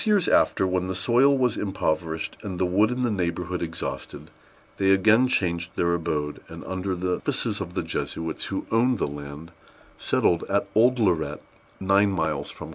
[0.01, 4.31] Six years after, when the soil was impoverished and the wood in the neighborhood exhausted,
[4.77, 9.05] they again changed their abode, and, under the auspices of the Jesuits, who owned the
[9.07, 9.51] land,
[9.99, 11.43] settled at Old Lorette,
[11.79, 12.69] nine miles from Quebec.